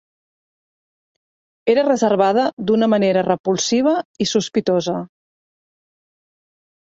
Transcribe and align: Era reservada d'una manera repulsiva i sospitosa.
Era 1.73 1.83
reservada 1.87 2.45
d'una 2.69 2.87
manera 2.95 3.25
repulsiva 3.27 3.93
i 4.27 4.29
sospitosa. 4.31 4.97